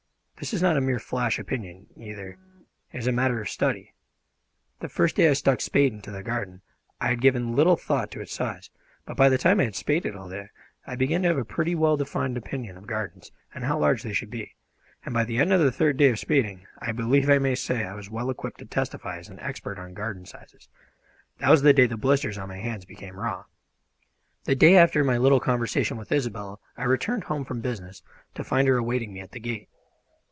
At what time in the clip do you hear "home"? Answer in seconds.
27.25-27.45